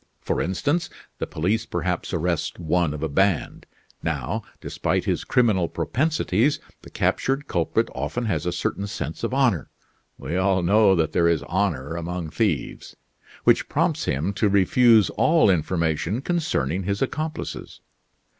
[0.19, 3.67] For instance, the police perhaps arrest one of a band.
[4.01, 9.69] Now, despite his criminal propensities the captured culprit often has a certain sense of honor
[10.17, 12.95] we all know that there is honor among thieves
[13.43, 17.79] which prompts him to refuse all information concerning his accomplices.